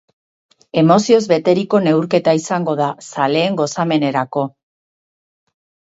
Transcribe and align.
Emozioz 0.81 1.19
beteriko 1.31 1.81
neurketa 1.89 2.35
izango 2.41 2.75
da, 2.81 2.89
zaleen 3.11 3.61
gozamenerako. 3.61 4.47